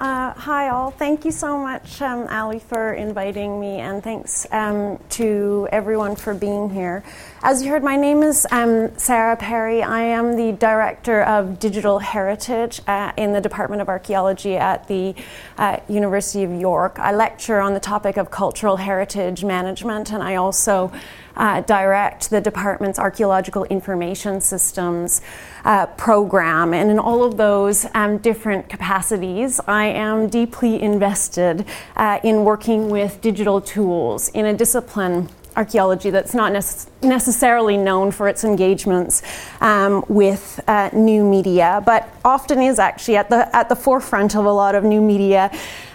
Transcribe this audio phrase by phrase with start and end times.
[0.00, 0.90] Uh, hi, all.
[0.90, 6.32] Thank you so much, um, Ali, for inviting me, and thanks um, to everyone for
[6.32, 7.04] being here.
[7.42, 9.82] As you heard, my name is um, Sara Perry.
[9.82, 15.14] I am the Director of Digital Heritage uh, in the Department of Archaeology at the
[15.58, 16.98] uh, University of York.
[16.98, 20.90] I lecture on the topic of cultural heritage management, and I also
[21.36, 25.20] uh, direct the department's archaeological information systems
[25.64, 26.74] uh, program.
[26.74, 31.64] And in all of those um, different capacities, I am deeply invested
[31.96, 38.10] uh, in working with digital tools in a discipline archaeology that's not nece- necessarily known
[38.10, 39.22] for its engagements
[39.60, 44.44] um, with uh, new media, but often is actually at the at the forefront of
[44.44, 45.50] a lot of new media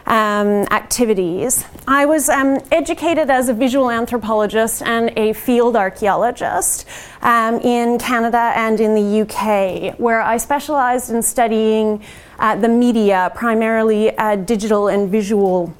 [0.05, 1.66] um, activities.
[1.88, 6.88] I was um, educated as a visual anthropologist and a field archaeologist
[7.22, 12.03] um, in Canada and in the UK, where I specialized in studying
[12.40, 15.73] uh, the media, primarily uh, digital and visual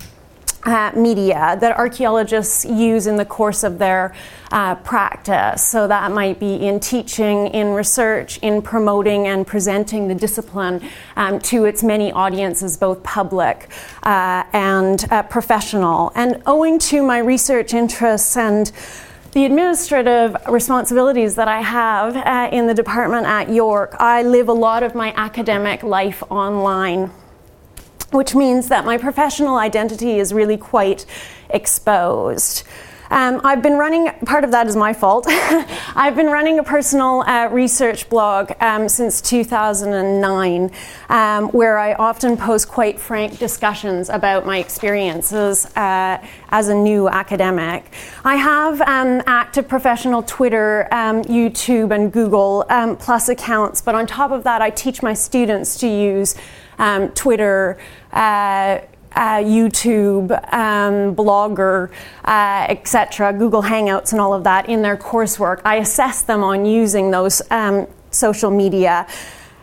[0.66, 4.14] uh, media that archaeologists use in the course of their
[4.52, 5.64] uh, practice.
[5.66, 10.82] So that might be in teaching, in research, in promoting and presenting the discipline
[11.16, 13.70] um, to its many audiences, both public
[14.04, 16.12] uh, and uh, professional.
[16.16, 18.72] And owing to my research interests and
[19.34, 24.54] the administrative responsibilities that I have uh, in the department at York, I live a
[24.54, 27.12] lot of my academic life online
[28.12, 31.06] which means that my professional identity is really quite
[31.50, 32.64] exposed.
[33.12, 35.26] Um, I've been running, part of that is my fault.
[35.30, 40.72] I've been running a personal uh, research blog um, since 2009,
[41.10, 47.08] um, where I often post quite frank discussions about my experiences uh, as a new
[47.08, 47.92] academic.
[48.24, 54.08] I have um, active professional Twitter, um, YouTube, and Google um, Plus accounts, but on
[54.08, 56.36] top of that, I teach my students to use
[57.16, 57.78] Twitter.
[58.12, 58.80] Uh,
[59.16, 61.90] uh, YouTube, um, Blogger,
[62.26, 65.62] uh, etc., Google Hangouts, and all of that in their coursework.
[65.64, 69.08] I assess them on using those um, social media.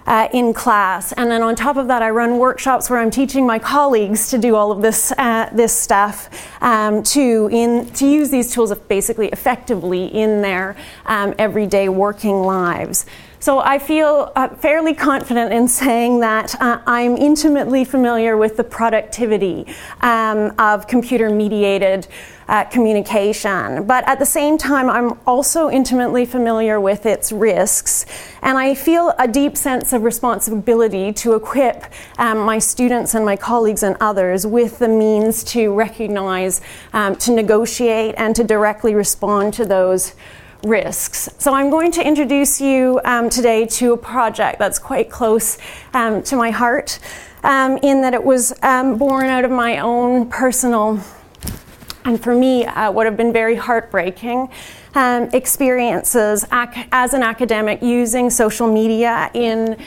[0.04, 3.46] Uh, in class, and then on top of that, I run workshops where I'm teaching
[3.46, 6.28] my colleagues to do all of this uh, this stuff
[6.60, 10.74] um, to in to use these tools basically effectively in their
[11.06, 13.06] um, everyday working lives.
[13.42, 18.62] So I feel uh, fairly confident in saying that uh, I'm intimately familiar with the
[18.62, 19.66] productivity
[20.00, 22.06] um, of computer mediated.
[22.48, 23.86] Uh, communication.
[23.86, 28.04] But at the same time, I'm also intimately familiar with its risks,
[28.42, 31.84] and I feel a deep sense of responsibility to equip
[32.18, 36.60] um, my students and my colleagues and others with the means to recognize,
[36.92, 40.12] um, to negotiate, and to directly respond to those
[40.64, 41.28] risks.
[41.38, 45.58] So I'm going to introduce you um, today to a project that's quite close
[45.94, 46.98] um, to my heart,
[47.42, 51.00] um, in that it was um, born out of my own personal,
[52.04, 54.48] and for me, uh, would have been very heartbreaking.
[54.94, 59.78] Um, experiences ac- as an academic using social media in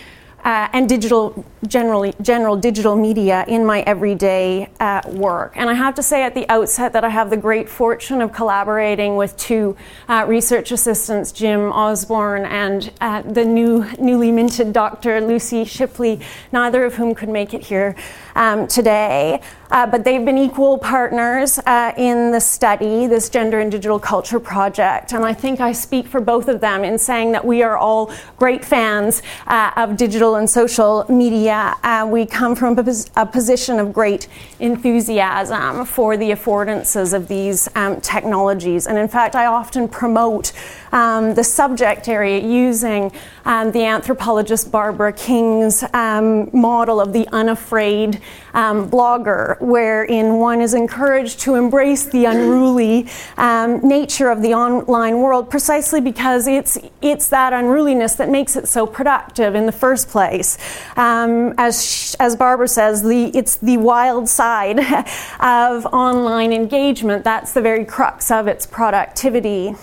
[0.46, 5.54] uh, and digital generally general digital media in my everyday uh, work.
[5.56, 8.32] And I have to say at the outset that I have the great fortune of
[8.32, 9.76] collaborating with two
[10.08, 15.20] uh, research assistants, Jim Osborne and uh, the new newly minted Dr.
[15.20, 16.20] Lucy Shipley,
[16.52, 17.96] neither of whom could make it here
[18.36, 19.42] um, today.
[19.72, 24.40] Uh, but they've been equal partners uh, in the study, this Gender and Digital Culture
[24.40, 25.12] Project.
[25.12, 28.14] And I think I speak for both of them in saying that we are all
[28.38, 31.74] great fans uh, of digital and social media.
[31.84, 34.28] Uh, we come from a, pos- a, position of great
[34.60, 38.88] enthusiasm for the affordances of these um, technologies.
[38.88, 40.54] And in fact, I often promote
[40.92, 43.12] um, the subject area using
[43.46, 48.22] um, the anthropologist Barbara King's um, model of the unafraid
[48.54, 55.20] um, blogger, wherein one is encouraged to embrace the unruly um, nature of the online
[55.20, 60.10] world precisely because it's, it's that unruliness that makes it so productive in the first
[60.10, 60.58] place.
[60.96, 64.80] Um, as, as Barbara says, the, it's the wild side
[65.40, 67.24] of online engagement.
[67.24, 69.76] That's the very crux of its productivity.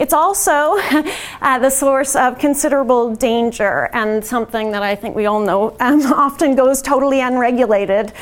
[0.00, 0.78] It's also
[1.42, 6.00] uh, the source of considerable danger and something that I think we all know um,
[6.12, 8.14] often goes totally unregulated.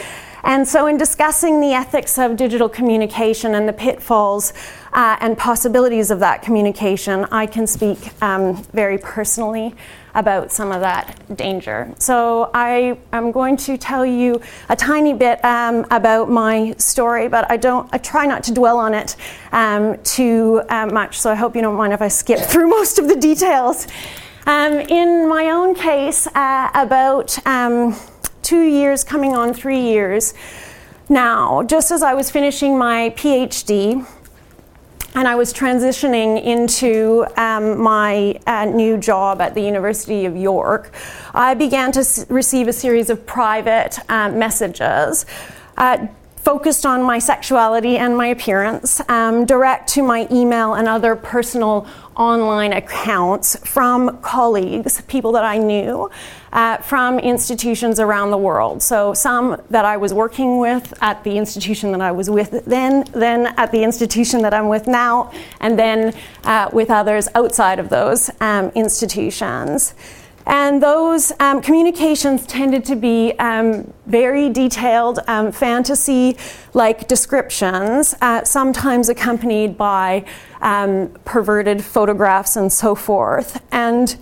[0.43, 4.53] And so, in discussing the ethics of digital communication and the pitfalls
[4.93, 9.75] uh, and possibilities of that communication, I can speak um, very personally
[10.19, 11.95] about some of that danger.
[11.99, 17.49] So I am going to tell you a tiny bit um, about my story, but
[17.51, 17.89] I don't.
[17.93, 19.17] I try not to dwell on it
[19.53, 21.21] um, too uh, much.
[21.21, 23.87] So I hope you don't mind if I skip through most of the details.
[24.47, 27.95] Um, in my own case, uh, about um,
[28.43, 30.35] two years, coming on three years
[31.09, 34.07] now, just as I was finishing my PhD
[35.15, 40.93] and I was transitioning into um, my uh, new job at the University of York,
[41.35, 45.27] I began to s- receive a series of private uh, messages.
[45.77, 46.07] Uh,
[46.37, 51.87] focused on my sexuality and my appearance, um, direct to my email and other personal
[52.17, 56.11] online accounts from colleagues, people that I knew,
[56.53, 58.83] uh, from institutions around the world.
[58.83, 63.05] So some that I was working with at the institution that I was with then,
[63.13, 66.15] then at the institution that I'm with now, and then
[66.45, 69.95] uh, with others outside of those um, institutions.
[70.49, 76.39] And those um, communications tended to be um, very detailed, um, fantasy
[76.73, 80.25] like descriptions, uh, sometimes accompanied by
[80.63, 83.63] um, perverted photographs and so forth.
[83.71, 84.17] And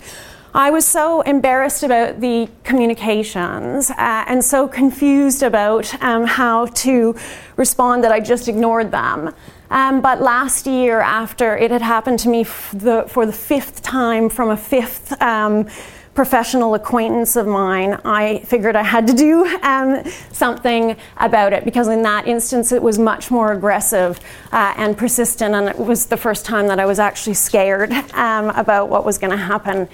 [0.57, 3.95] I was so embarrassed about the communications uh,
[4.25, 7.15] and so confused about um, how to
[7.57, 9.35] respond that I just ignored them.
[9.69, 13.83] Um, but last year, after it had happened to me f- the, for the fifth
[13.83, 15.67] time from a fifth um,
[16.15, 21.87] professional acquaintance of mine, I figured I had to do um, something about it because
[21.87, 24.19] in that instance it was much more aggressive
[24.51, 28.49] uh, and persistent, and it was the first time that I was actually scared um,
[28.49, 29.87] about what was going to happen.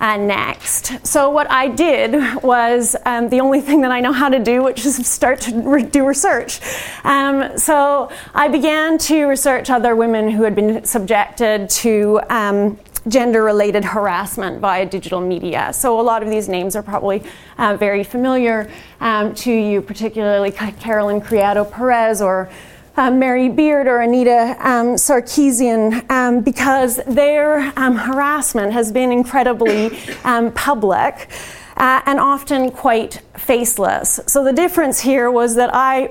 [0.00, 1.06] Uh, next.
[1.06, 4.62] So, what I did was um, the only thing that I know how to do,
[4.62, 6.60] which is start to re- do research.
[7.04, 13.44] Um, so, I began to research other women who had been subjected to um, gender
[13.44, 15.70] related harassment via digital media.
[15.74, 17.22] So, a lot of these names are probably
[17.58, 18.70] uh, very familiar
[19.00, 22.48] um, to you, particularly Caroline Criado Perez or
[22.96, 29.98] uh, Mary Beard or Anita um, Sarkeesian, um, because their um, harassment has been incredibly
[30.24, 31.28] um, public.
[31.76, 34.20] Uh, and often quite faceless.
[34.26, 36.10] So the difference here was that I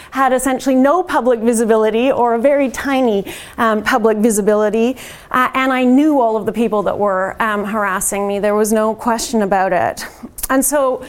[0.10, 4.96] had essentially no public visibility or a very tiny um, public visibility,
[5.30, 8.38] uh, and I knew all of the people that were um, harassing me.
[8.38, 10.06] There was no question about it.
[10.48, 11.04] And so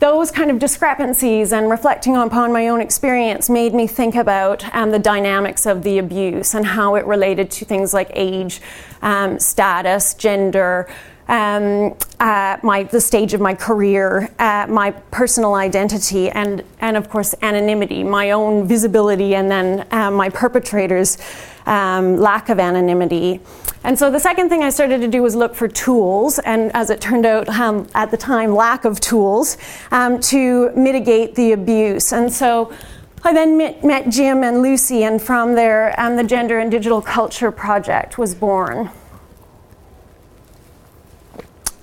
[0.00, 4.90] those kind of discrepancies and reflecting upon my own experience made me think about um,
[4.90, 8.62] the dynamics of the abuse and how it related to things like age,
[9.02, 10.88] um, status, gender,
[11.30, 17.08] um, uh, my the stage of my career, uh, my personal identity, and and of
[17.08, 21.18] course anonymity, my own visibility, and then uh, my perpetrators'
[21.66, 23.40] um, lack of anonymity.
[23.84, 26.90] And so the second thing I started to do was look for tools, and as
[26.90, 29.56] it turned out, um, at the time, lack of tools
[29.92, 32.12] um, to mitigate the abuse.
[32.12, 32.72] And so.
[33.22, 37.02] I then met, met Jim and Lucy, and from there, um, the Gender and Digital
[37.02, 38.90] Culture Project was born.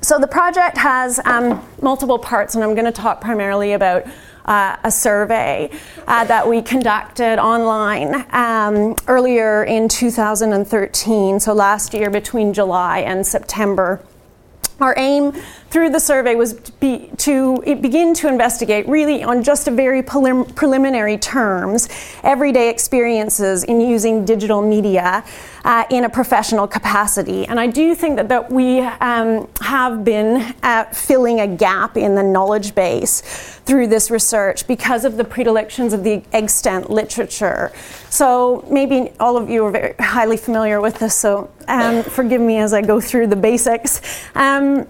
[0.07, 4.05] So the project has um, multiple parts, and I'm going to talk primarily about
[4.45, 5.69] uh, a survey
[6.07, 13.27] uh, that we conducted online um, earlier in 2013, so last year between July and
[13.27, 13.99] September.
[14.79, 15.33] Our aim
[15.77, 20.01] through the survey was to, be, to begin to investigate, really on just a very
[20.01, 21.87] prelim- preliminary terms,
[22.23, 25.23] everyday experiences in using digital media
[25.65, 27.45] uh, in a professional capacity.
[27.45, 32.15] And I do think that, that we um, have been uh, filling a gap in
[32.15, 33.21] the knowledge base
[33.67, 37.71] through this research because of the predilections of the extant literature.
[38.09, 42.57] So maybe all of you are very highly familiar with this, so um, forgive me
[42.57, 44.01] as I go through the basics.
[44.33, 44.87] Um,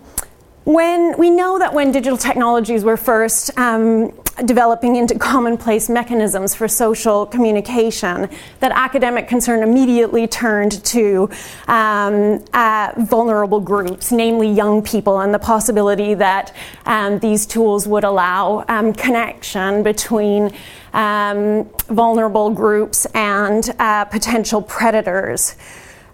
[0.68, 4.12] when we know that when digital technologies were first um,
[4.44, 11.30] developing into commonplace mechanisms for social communication, that academic concern immediately turned to
[11.70, 16.54] um, uh, vulnerable groups, namely young people, and the possibility that
[16.86, 20.52] um, these tools would allow um, connection between
[20.92, 25.56] um, vulnerable groups and uh, potential predators.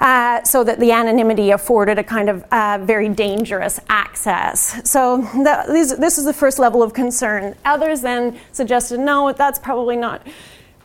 [0.01, 4.89] Uh, so that the anonymity afforded a kind of uh, very dangerous access.
[4.89, 7.55] So the, this, this is the first level of concern.
[7.63, 10.27] Others then suggested, no, that's probably not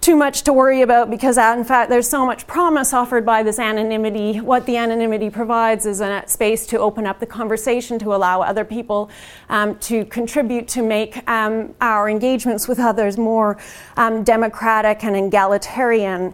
[0.01, 3.43] too much to worry about because, uh, in fact, there's so much promise offered by
[3.43, 4.41] this anonymity.
[4.41, 8.65] What the anonymity provides is a space to open up the conversation, to allow other
[8.65, 9.11] people
[9.49, 13.59] um, to contribute to make um, our engagements with others more
[13.97, 16.33] um, democratic and egalitarian.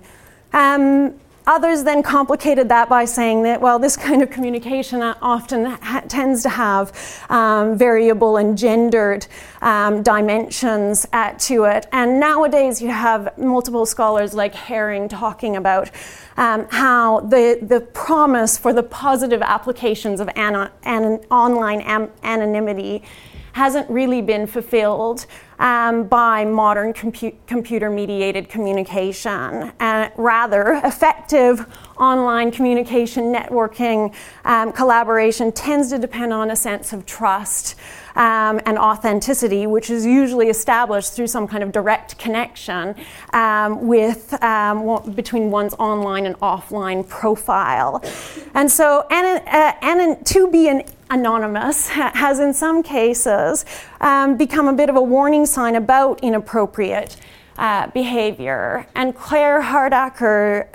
[0.52, 6.03] Um, Others then complicated that by saying that, well, this kind of communication often ha-
[6.09, 6.91] tends to have
[7.29, 9.27] um, variable and gendered
[9.61, 11.87] um, dimensions at, to it.
[11.93, 15.91] And nowadays you have multiple scholars like Herring talking about
[16.39, 23.03] um, how the, the promise for the positive applications of an- an- online am- anonymity
[23.54, 25.26] hasn't really been fulfilled
[25.61, 29.73] um, by modern compu- computer mediated communication.
[29.78, 31.64] And rather, effective
[31.96, 34.12] online communication, networking,
[34.44, 37.76] um, collaboration tends to depend on a sense of trust
[38.16, 42.96] um, and authenticity, which is usually established through some kind of direct connection
[43.32, 48.02] um, with um, between one's online and offline profile.
[48.54, 50.82] And so, and, uh, and to be an
[51.14, 53.64] anonymous has in some cases
[54.00, 57.16] um, become a bit of a warning sign about inappropriate
[57.56, 58.87] uh, behavior.
[58.94, 60.68] And Claire Hardaker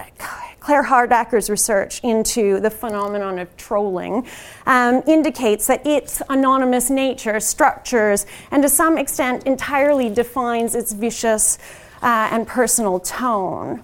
[0.62, 4.28] Claire Hardaker's research into the phenomenon of trolling
[4.66, 11.58] um, indicates that its anonymous nature, structures, and to some extent entirely defines its vicious
[12.02, 13.84] uh, and personal tone.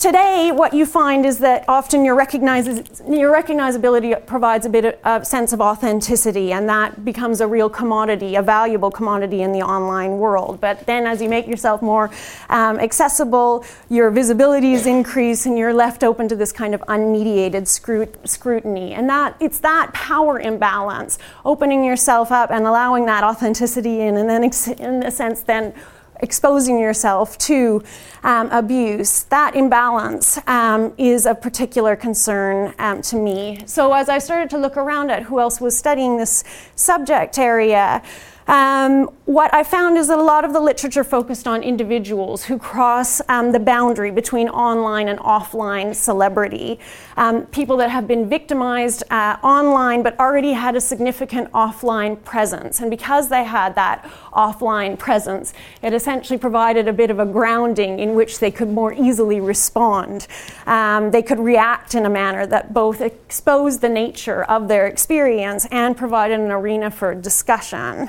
[0.00, 5.24] Today, what you find is that often your, your recognizability provides a bit of a
[5.24, 10.18] sense of authenticity, and that becomes a real commodity, a valuable commodity in the online
[10.18, 10.60] world.
[10.60, 12.12] But then, as you make yourself more
[12.48, 17.66] um, accessible, your visibility is increased, and you're left open to this kind of unmediated
[17.66, 18.94] scrut- scrutiny.
[18.94, 24.30] And that it's that power imbalance, opening yourself up and allowing that authenticity in, and
[24.30, 24.44] then,
[24.78, 25.74] in a sense, then
[26.20, 27.82] exposing yourself to
[28.22, 33.62] um, abuse, that imbalance um, is of particular concern um, to me.
[33.66, 36.44] So, as I started to look around at who else was studying this
[36.74, 38.02] subject area,
[38.46, 42.58] um, what I found is that a lot of the literature focused on individuals who
[42.58, 46.80] cross um, the boundary between online and offline celebrity.
[47.18, 52.80] Um, people that have been victimized uh, online but already had a significant offline presence.
[52.80, 57.98] And because they had that offline presence, it essentially provided a bit of a grounding
[57.98, 60.26] in which they could more easily respond.
[60.64, 65.66] Um, they could react in a manner that both exposed the nature of their experience
[65.70, 68.08] and provided an arena for discussion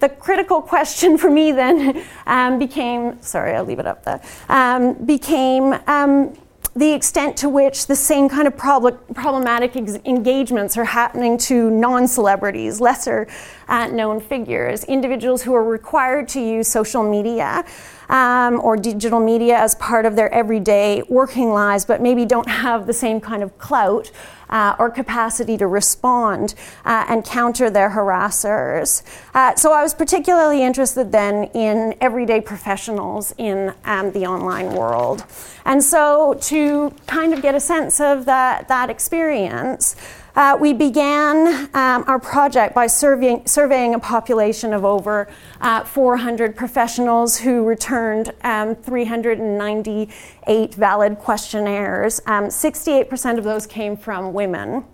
[0.00, 4.94] the critical question for me then um, became sorry, I'll leave it up there um,
[5.04, 6.36] became um,
[6.76, 11.68] the extent to which the same kind of prob- problematic ex- engagements are happening to
[11.70, 13.26] non celebrities, lesser
[13.68, 17.64] uh, known figures, individuals who are required to use social media
[18.10, 22.86] um, or digital media as part of their everyday working lives, but maybe don't have
[22.86, 24.10] the same kind of clout
[24.50, 29.02] uh, or capacity to respond uh, and counter their harassers.
[29.32, 35.24] Uh, so I was particularly interested then in everyday professionals in um, the online world.
[35.64, 39.94] And so to kind of get a sense of that, that experience,
[40.34, 45.28] uh, we began um, our project by surveying, surveying, a population of over
[45.60, 52.20] uh, 400 professionals who returned um, 398 valid questionnaires.
[52.26, 54.84] Um, 68% of those came from women.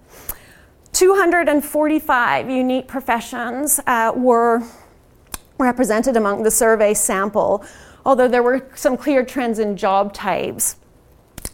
[0.93, 4.63] 245 unique professions uh, were
[5.59, 7.65] represented among the survey sample,
[8.05, 10.77] although there were some clear trends in job types.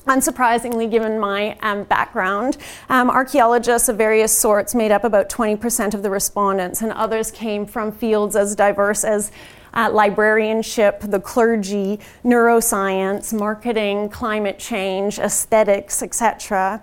[0.06, 2.56] Unsurprisingly, given my um, background,
[2.88, 7.64] um, archaeologists of various sorts made up about 20% of the respondents, and others came
[7.66, 9.30] from fields as diverse as
[9.74, 16.82] uh, librarianship, the clergy, neuroscience, marketing, climate change, aesthetics, etc.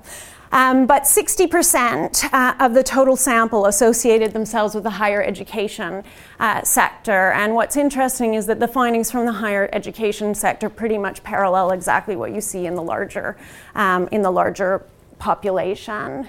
[0.51, 6.03] Um, but 60% uh, of the total sample associated themselves with the higher education
[6.39, 7.31] uh, sector.
[7.31, 11.71] And what's interesting is that the findings from the higher education sector pretty much parallel
[11.71, 13.37] exactly what you see in the larger,
[13.75, 14.85] um, in the larger
[15.19, 16.27] population.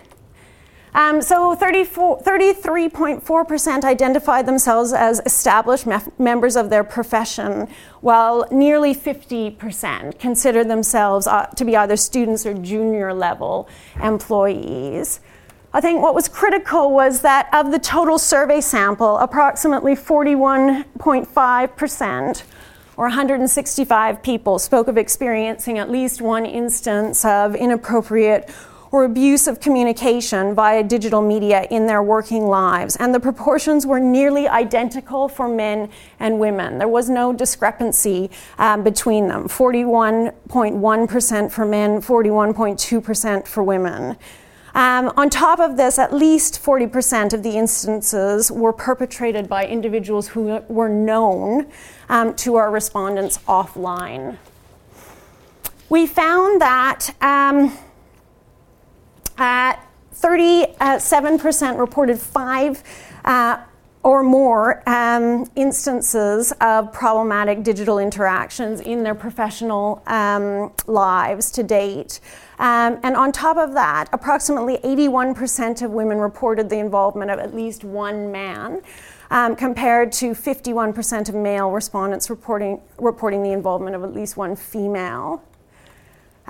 [0.93, 7.69] Um, so 33.4% identified themselves as established mef- members of their profession,
[8.01, 13.69] while nearly 50% considered themselves uh, to be either students or junior level
[14.03, 15.21] employees.
[15.73, 22.43] I think what was critical was that of the total survey sample, approximately 41.5%,
[22.97, 28.51] or 165 people, spoke of experiencing at least one instance of inappropriate
[28.93, 32.97] or abuse of communication via digital media in their working lives.
[32.97, 36.79] And the proportions were nearly identical for men and women.
[36.79, 44.17] There was no discrepancy um, between them 41.1% for men, 41.2% for women.
[44.75, 50.29] Um, on top of this, at least 40% of the instances were perpetrated by individuals
[50.29, 51.67] who were known
[52.09, 54.39] um, to our respondents offline.
[55.89, 57.77] We found that um,
[59.41, 62.83] 37% reported five
[63.25, 63.59] uh,
[64.03, 72.21] or more um, instances of problematic digital interactions in their professional um, lives to date.
[72.59, 77.55] Um, and on top of that, approximately 81% of women reported the involvement of at
[77.55, 78.81] least one man
[79.31, 84.57] um, compared to 51% of male respondents reporting, reporting the involvement of at least one
[84.57, 85.43] female.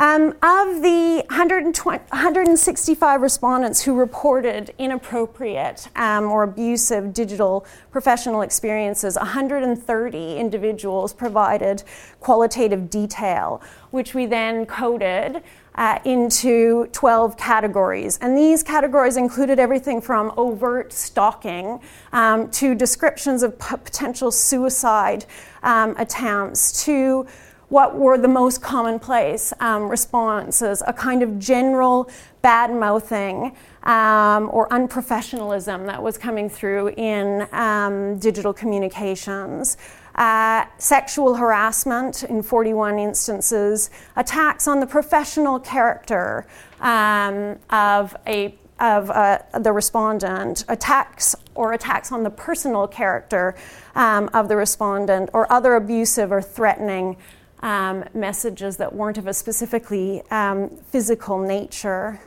[0.01, 10.37] Um, of the 165 respondents who reported inappropriate um, or abusive digital professional experiences, 130
[10.39, 11.83] individuals provided
[12.19, 15.43] qualitative detail, which we then coded
[15.75, 18.19] uh, into 12 categories.
[18.23, 21.79] And these categories included everything from overt stalking
[22.15, 25.27] um, to descriptions of p- potential suicide
[25.63, 27.27] um, attempts to
[27.71, 30.83] what were the most commonplace um, responses?
[30.87, 32.11] A kind of general
[32.43, 39.79] bad mouthing um, or unprofessionalism that was coming through in um, digital communications.
[40.17, 46.47] Uh, sexual harassment in 41 instances, attacks on the professional character
[46.81, 53.55] um, of a of uh, the respondent, attacks or attacks on the personal character
[53.95, 57.17] um, of the respondent, or other abusive or threatening
[57.61, 62.21] um, messages that weren't of a specifically um, physical nature.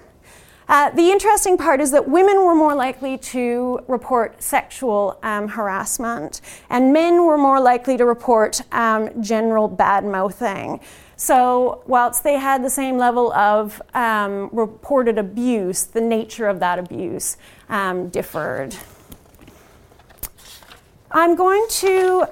[0.68, 6.40] Uh, the interesting part is that women were more likely to report sexual um, harassment,
[6.70, 10.80] and men were more likely to report um, general bad mouthing.
[11.16, 16.80] So, whilst they had the same level of um, reported abuse, the nature of that
[16.80, 17.38] abuse
[17.70, 18.76] um, differed.
[21.12, 22.28] I'm going to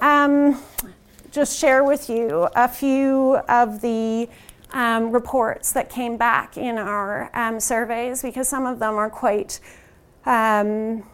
[1.32, 4.28] just share with you a few of the
[4.72, 9.58] um, reports that came back in our um, surveys because some of them are quite.
[10.26, 11.04] Um,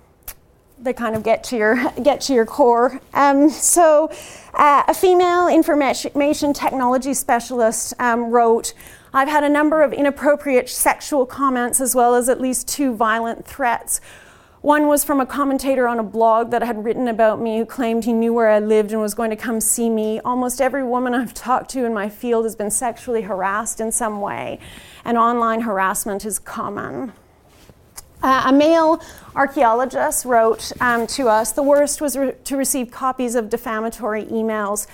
[0.81, 3.01] they kind of get to your get to your core.
[3.15, 4.11] Um, so,
[4.55, 8.75] uh, a female information technology specialist um, wrote.
[9.15, 13.47] I've had a number of inappropriate sexual comments as well as at least two violent
[13.47, 14.01] threats
[14.61, 18.05] one was from a commentator on a blog that had written about me who claimed
[18.05, 20.21] he knew where I lived and was going to come see me.
[20.21, 24.21] Almost every woman I've talked to in my field has been sexually harassed in some
[24.21, 24.59] way,
[25.05, 27.13] and online harassment is common.
[28.21, 29.01] Uh, a male
[29.37, 34.89] archaeologist wrote um, to us the worst was re- to receive copies of defamatory emails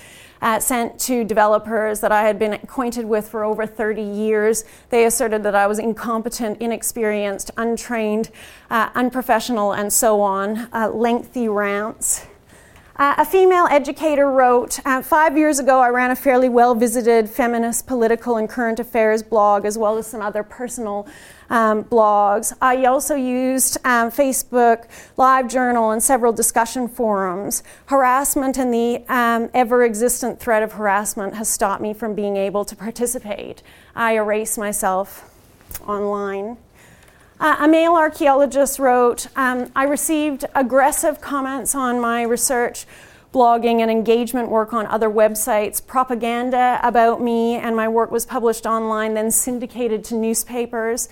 [0.45, 4.65] uh, sent to developers that I had been acquainted with for over 30 years.
[4.91, 8.31] They asserted that I was incompetent, inexperienced, untrained,
[8.71, 10.69] uh, unprofessional, and so on.
[10.73, 12.27] Uh, lengthy rants.
[12.97, 17.29] Uh, a female educator wrote uh, Five years ago, I ran a fairly well visited
[17.29, 21.09] feminist, political, and current affairs blog, as well as some other personal
[21.51, 22.53] um, blogs.
[22.61, 27.63] I also used um, Facebook, LiveJournal, and several discussion forums.
[27.87, 32.65] Harassment and the um, ever existent threat of harassment has stopped me from being able
[32.65, 33.63] to participate.
[33.95, 35.31] I erase myself
[35.87, 36.57] online.
[37.41, 42.87] Uh, a male archaeologist wrote um, I received aggressive comments on my research
[43.35, 48.65] blogging and engagement work on other websites, propaganda about me and my work was published
[48.65, 51.09] online, then syndicated to newspapers.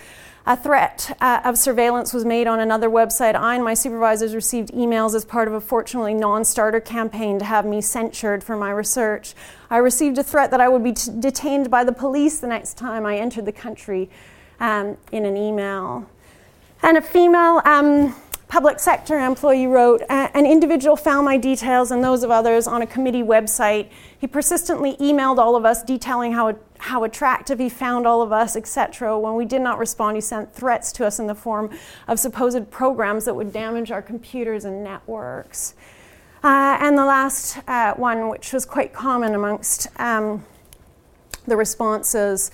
[0.46, 3.35] A threat uh, of surveillance was made on another website.
[3.35, 7.44] I and my supervisors received emails as part of a fortunately non starter campaign to
[7.44, 9.35] have me censured for my research.
[9.70, 12.76] I received a threat that I would be t- detained by the police the next
[12.76, 14.11] time I entered the country
[14.58, 16.08] um, in an email.
[16.82, 18.14] And a female um,
[18.52, 22.86] public sector employee wrote An individual found my details and those of others on a
[22.86, 23.88] committee website.
[24.18, 28.54] He persistently emailed all of us detailing how, how attractive he found all of us,
[28.54, 29.18] etc.
[29.18, 31.70] When we did not respond, he sent threats to us in the form
[32.06, 35.72] of supposed programs that would damage our computers and networks.
[36.44, 40.44] Uh, and the last uh, one, which was quite common amongst um,
[41.46, 42.50] the responses,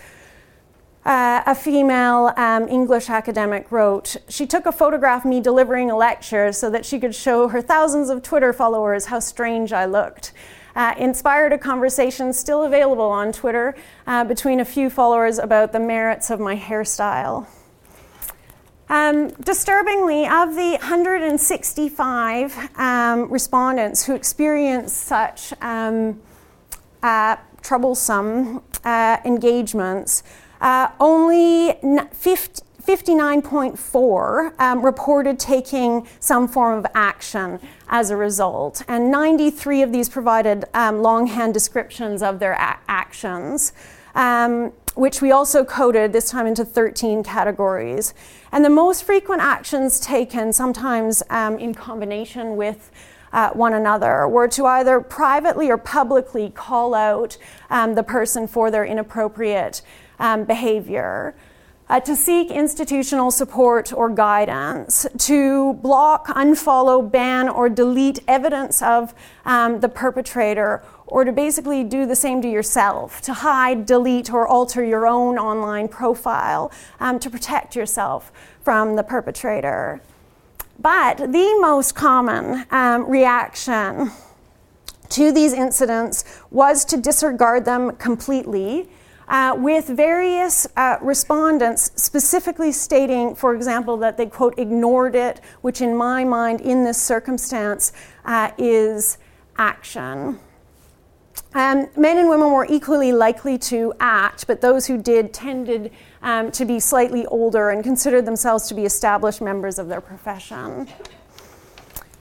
[1.04, 5.96] uh, a female um, English academic wrote, She took a photograph of me delivering a
[5.96, 10.32] lecture so that she could show her thousands of Twitter followers how strange I looked.
[10.76, 13.74] Uh, inspired a conversation still available on Twitter
[14.06, 17.46] uh, between a few followers about the merits of my hairstyle.
[18.90, 26.20] Um, disturbingly, of the 165 um, respondents who experienced such um,
[27.02, 30.22] uh, troublesome uh, engagements,
[30.60, 39.82] uh, only 59.4 um, reported taking some form of action as a result, and 93
[39.82, 42.54] of these provided um, longhand descriptions of their
[42.88, 43.72] actions.
[44.14, 48.14] Um, which we also coded this time into 13 categories.
[48.50, 52.90] And the most frequent actions taken, sometimes um, in combination with
[53.32, 57.38] uh, one another, were to either privately or publicly call out
[57.70, 59.82] um, the person for their inappropriate
[60.18, 61.34] um, behavior.
[61.88, 69.14] uh, to seek institutional support or guidance, to block, unfollow, ban, or delete evidence of
[69.46, 74.46] um, the perpetrator, or to basically do the same to yourself, to hide, delete, or
[74.46, 78.30] alter your own online profile um, to protect yourself
[78.62, 80.02] from the perpetrator.
[80.78, 84.12] But the most common um, reaction
[85.08, 88.90] to these incidents was to disregard them completely
[89.28, 95.80] uh, with various uh, respondents specifically stating, for example, that they, quote, ignored it, which
[95.80, 97.92] in my mind, in this circumstance,
[98.24, 99.18] uh, is
[99.56, 100.38] action.
[101.54, 106.50] Um, men and women were equally likely to act, but those who did tended um,
[106.52, 110.88] to be slightly older and considered themselves to be established members of their profession.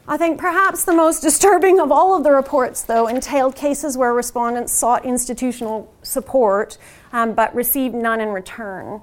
[0.10, 4.14] I think perhaps the most disturbing of all of the reports, though, entailed cases where
[4.14, 6.78] respondents sought institutional support
[7.12, 9.02] um, but received none in return.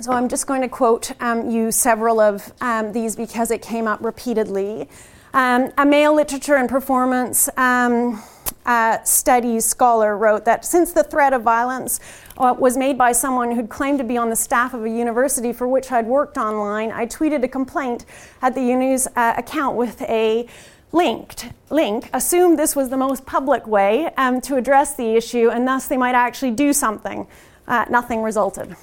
[0.00, 3.86] So I'm just going to quote um, you several of um, these because it came
[3.86, 4.88] up repeatedly.
[5.34, 8.22] Um, a male literature and performance um,
[8.66, 12.00] uh, studies scholar wrote that since the threat of violence
[12.38, 15.52] uh, was made by someone who'd claimed to be on the staff of a university
[15.52, 18.04] for which I'd worked online, I tweeted a complaint
[18.42, 20.46] at the uni's uh, account with a
[20.92, 25.66] linked link assumed this was the most public way um, to address the issue and
[25.66, 27.26] thus they might actually do something.
[27.66, 28.76] Uh, nothing resulted.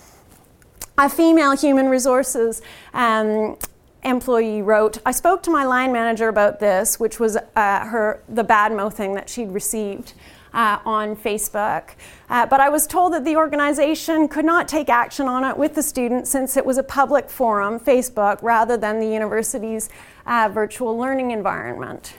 [0.97, 2.61] A female human resources
[2.93, 3.57] um,
[4.03, 8.43] employee wrote, I spoke to my line manager about this, which was uh, her the
[8.43, 10.13] bad mouthing that she'd received.
[10.53, 11.91] Uh, on Facebook.
[12.29, 15.75] Uh, but I was told that the organization could not take action on it with
[15.75, 19.87] the students since it was a public forum, Facebook, rather than the university's
[20.25, 22.15] uh, virtual learning environment.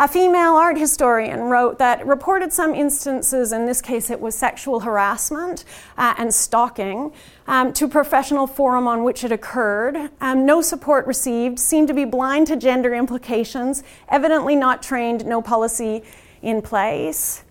[0.00, 4.80] A female art historian wrote that reported some instances, in this case it was sexual
[4.80, 5.66] harassment
[5.98, 7.12] uh, and stalking,
[7.46, 10.10] um, to professional forum on which it occurred.
[10.22, 15.42] Um, no support received, seemed to be blind to gender implications, evidently not trained, no
[15.42, 16.02] policy
[16.40, 17.44] in place.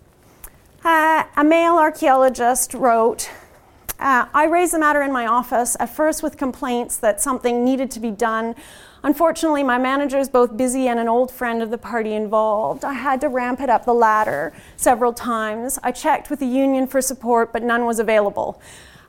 [0.84, 3.30] Uh, a male archaeologist wrote,
[4.00, 7.92] uh, I raised the matter in my office, at first with complaints that something needed
[7.92, 8.56] to be done
[9.04, 12.84] Unfortunately, my manager is both busy and an old friend of the party involved.
[12.84, 15.80] I had to ramp it up the ladder several times.
[15.84, 18.62] I checked with the union for support, but none was available.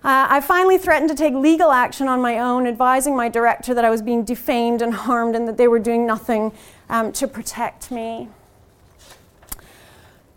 [0.02, 3.84] Uh, I finally threatened to take legal action on my own, advising my director that
[3.84, 6.52] I was being defamed and harmed and that they were doing nothing
[6.88, 8.28] um, to protect me.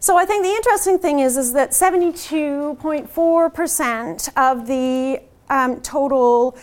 [0.03, 6.57] So I think the interesting thing is, is that 72.4% of the um, total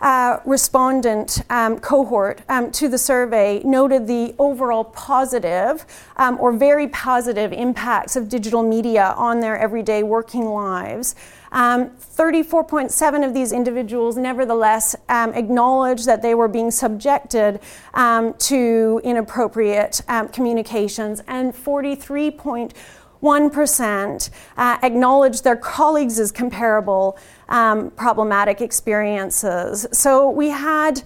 [0.00, 5.84] uh, respondent um, cohort um, to the survey noted the overall positive
[6.16, 11.14] um, or very positive impacts of digital media on their everyday working lives.
[11.56, 17.60] 34.7 um, of these individuals, nevertheless, um, acknowledged that they were being subjected
[17.94, 27.16] um, to inappropriate communications, and 43.1% uh, acknowledged their colleagues as comparable
[27.48, 29.86] um, problematic experiences.
[29.92, 31.02] So we had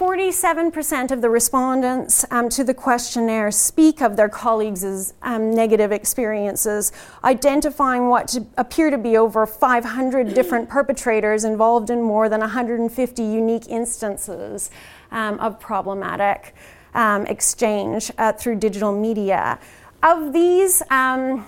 [0.00, 6.90] 47% of the respondents um, to the questionnaire speak of their colleagues' um, negative experiences,
[7.22, 13.68] identifying what appear to be over 500 different perpetrators involved in more than 150 unique
[13.68, 14.70] instances
[15.10, 16.54] um, of problematic
[16.94, 19.58] um, exchange uh, through digital media.
[20.02, 21.46] Of these um,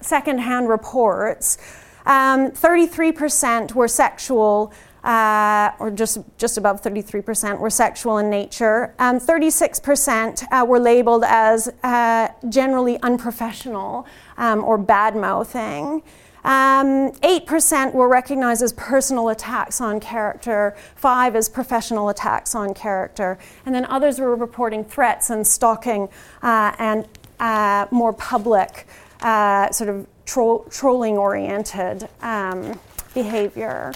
[0.00, 1.58] secondhand reports,
[2.06, 4.72] um, 33% were sexual,
[5.04, 8.94] uh, or just, just above 33% were sexual in nature.
[8.98, 14.06] Um, 36% uh, were labeled as uh, generally unprofessional
[14.38, 16.02] um, or bad mouthing.
[16.44, 23.38] Um, 8% were recognized as personal attacks on character, 5 as professional attacks on character,
[23.64, 26.08] and then others were reporting threats and stalking
[26.42, 27.06] uh, and
[27.40, 28.86] uh, more public,
[29.20, 32.78] sort of tro- trolling oriented um,
[33.14, 33.92] behavior.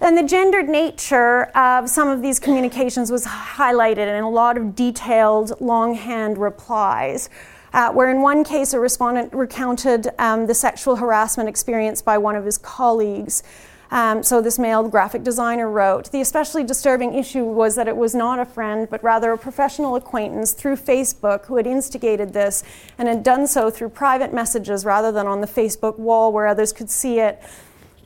[0.00, 4.76] And the gendered nature of some of these communications was highlighted in a lot of
[4.76, 7.28] detailed longhand replies.
[7.72, 12.34] Uh, where in one case a respondent recounted um, the sexual harassment experienced by one
[12.34, 13.42] of his colleagues.
[13.90, 18.14] Um, so this male graphic designer wrote, the especially disturbing issue was that it was
[18.14, 22.62] not a friend, but rather a professional acquaintance through Facebook who had instigated this
[22.98, 26.72] and had done so through private messages rather than on the Facebook wall where others
[26.72, 27.42] could see it.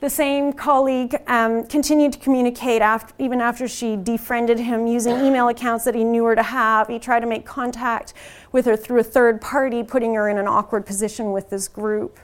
[0.03, 5.47] The same colleague um, continued to communicate after, even after she defriended him using email
[5.47, 6.89] accounts that he knew her to have.
[6.89, 8.13] He tried to make contact
[8.51, 12.19] with her through a third party, putting her in an awkward position with this group.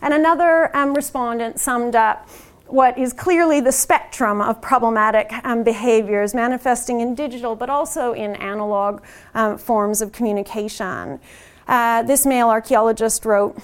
[0.00, 2.28] And another um, respondent summed up
[2.68, 8.36] what is clearly the spectrum of problematic um, behaviors manifesting in digital but also in
[8.36, 9.02] analog
[9.34, 11.18] um, forms of communication.
[11.66, 13.60] Uh, this male archaeologist wrote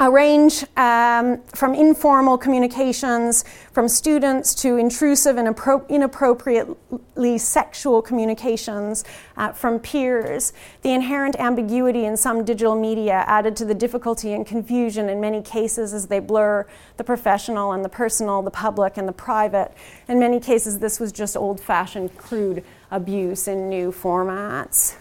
[0.00, 9.04] a range um, from informal communications from students to intrusive and appro- inappropriately sexual communications
[9.36, 10.52] uh, from peers.
[10.82, 15.42] The inherent ambiguity in some digital media added to the difficulty and confusion in many
[15.42, 16.64] cases as they blur
[16.96, 19.72] the professional and the personal, the public and the private.
[20.06, 24.94] In many cases, this was just old fashioned, crude abuse in new formats.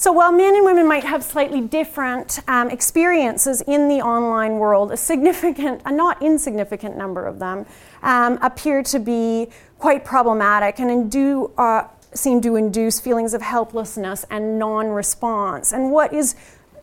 [0.00, 4.92] So while men and women might have slightly different um, experiences in the online world,
[4.92, 7.66] a significant, a not insignificant number of them
[8.02, 14.24] um, appear to be quite problematic and do, uh, seem to induce feelings of helplessness
[14.30, 15.70] and non-response.
[15.70, 16.34] And what is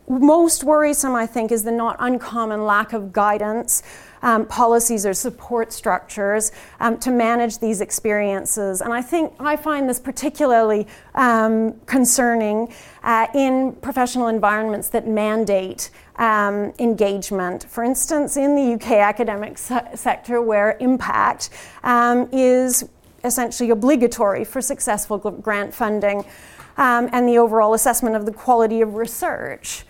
[0.08, 3.82] most worrisome, I think, is the not uncommon lack of guidance
[4.22, 6.50] um, policies or support structures
[6.80, 8.80] um, to manage these experiences.
[8.80, 12.72] And I think I find this particularly um, concerning
[13.08, 17.64] uh, in professional environments that mandate um, engagement.
[17.64, 21.48] For instance, in the UK academic se- sector, where impact
[21.84, 22.86] um, is
[23.24, 26.22] essentially obligatory for successful grant funding.
[26.76, 29.84] Um, and the overall assessment of the quality of research.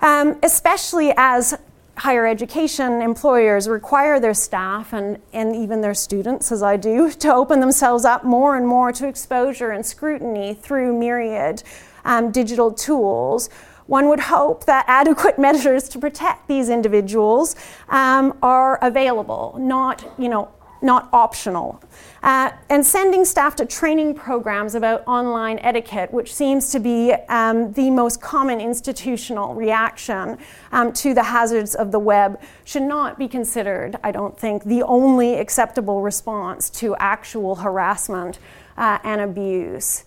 [0.00, 1.56] Um, especially as
[1.96, 7.32] higher education employers require their staff and, and even their students, as I do, to
[7.32, 11.62] open themselves up more and more to exposure and scrutiny through myriad
[12.04, 13.48] um, digital tools.
[13.86, 17.56] One would hope that adequate measures to protect these individuals
[17.88, 20.50] um, are available, not, you know,
[20.84, 21.82] not optional.
[22.22, 27.72] Uh, and sending staff to training programs about online etiquette, which seems to be um,
[27.72, 30.38] the most common institutional reaction
[30.72, 34.82] um, to the hazards of the web, should not be considered, I don't think, the
[34.82, 38.38] only acceptable response to actual harassment
[38.76, 40.04] uh, and abuse.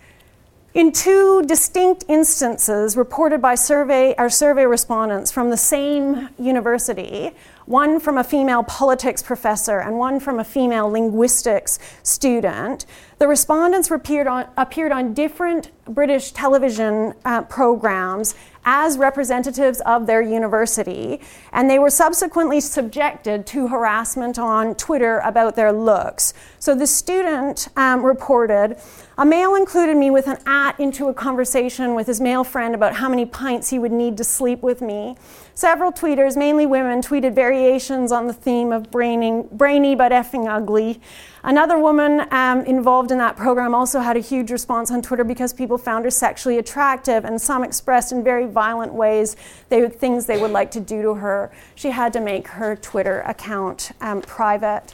[0.74, 7.32] In two distinct instances reported by survey, our survey respondents from the same university,
[7.66, 12.86] one from a female politics professor and one from a female linguistics student.
[13.18, 20.22] The respondents appeared on, appeared on different British television uh, programs as representatives of their
[20.22, 21.22] university,
[21.54, 26.34] and they were subsequently subjected to harassment on Twitter about their looks.
[26.60, 28.78] So the student um, reported
[29.20, 32.94] a male included me with an at into a conversation with his male friend about
[32.94, 35.18] how many pints he would need to sleep with me.
[35.56, 41.02] Several tweeters, mainly women, tweeted variations on the theme of braining, brainy but effing ugly.
[41.44, 45.52] Another woman um, involved in that program also had a huge response on Twitter because
[45.52, 49.36] people found her sexually attractive, and some expressed in very violent ways
[49.70, 51.52] they, things they would like to do to her.
[51.74, 54.94] She had to make her Twitter account um, private.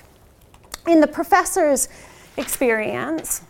[0.87, 1.89] In the professor's
[2.37, 3.41] experience,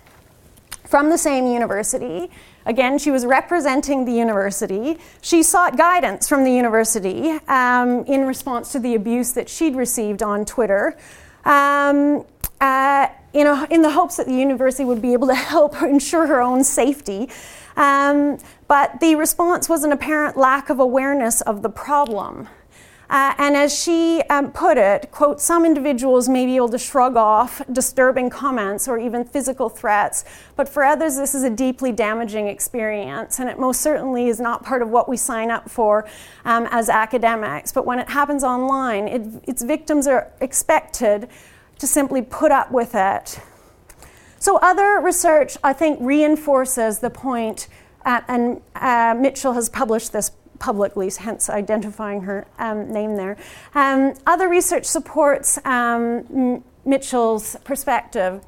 [0.93, 2.29] from the same university,
[2.65, 4.97] Again, she was representing the university.
[5.21, 10.23] She sought guidance from the university um, in response to the abuse that she'd received
[10.23, 10.97] on Twitter.
[11.43, 12.25] Um,
[12.61, 15.87] uh, you know, in the hopes that the university would be able to help her
[15.87, 17.29] ensure her own safety.
[17.75, 22.47] Um, but the response was an apparent lack of awareness of the problem.
[23.09, 27.15] Uh, and as she um, put it, quote, some individuals may be able to shrug
[27.15, 30.23] off disturbing comments or even physical threats,
[30.55, 34.63] but for others, this is a deeply damaging experience, and it most certainly is not
[34.63, 36.07] part of what we sign up for
[36.45, 37.71] um, as academics.
[37.71, 41.27] But when it happens online, it, its victims are expected
[41.79, 43.39] to simply put up with it.
[44.39, 47.67] So, other research, I think, reinforces the point,
[48.05, 50.31] uh, and uh, Mitchell has published this
[50.63, 53.35] publicly, hence identifying her um, name there.
[53.75, 58.41] Um, other research supports um, Mitchell's perspective.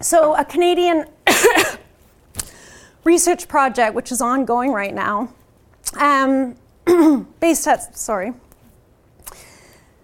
[0.00, 1.04] So, a Canadian
[3.04, 5.32] research project, which is ongoing right now,
[5.96, 6.56] um,
[7.40, 8.32] based at sorry,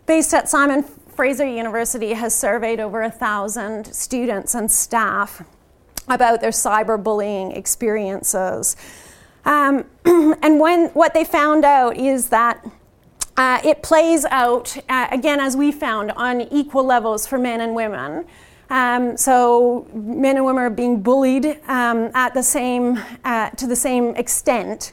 [0.06, 5.42] based at Simon Fraser University, has surveyed over a thousand students and staff
[6.06, 8.76] about their cyberbullying experiences.
[9.46, 12.62] Um, and when what they found out is that
[13.36, 17.74] uh, it plays out, uh, again, as we found, on equal levels for men and
[17.74, 18.26] women.
[18.70, 23.76] Um, so men and women are being bullied um, at the same, uh, to the
[23.76, 24.92] same extent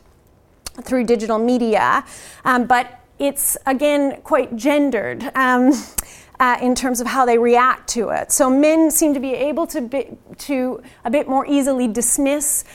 [0.82, 2.04] through digital media,
[2.46, 5.72] um, but it's again quite gendered um,
[6.40, 8.32] uh, in terms of how they react to it.
[8.32, 12.66] So men seem to be able to, be, to a bit more easily dismiss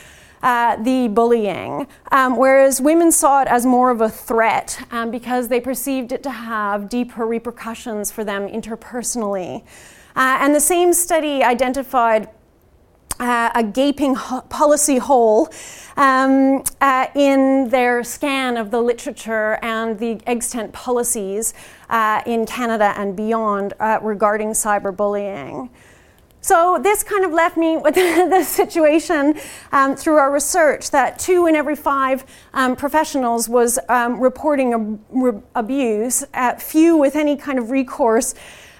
[0.41, 5.47] uh, the bullying, um, whereas women saw it as more of a threat um, because
[5.47, 9.63] they perceived it to have deeper repercussions for them interpersonally.
[10.15, 12.29] Uh, and the same study identified
[13.19, 15.49] uh, a gaping ho- policy hole
[15.97, 21.53] um, uh, in their scan of the literature and the extant policies
[21.89, 25.69] uh, in Canada and beyond uh, regarding cyberbullying.
[26.41, 27.95] So, this kind of left me with
[28.29, 29.39] the situation
[29.71, 32.23] um, through our research that two in every five
[32.53, 36.23] um, professionals was um, reporting re- abuse,
[36.59, 38.35] few with any kind of recourse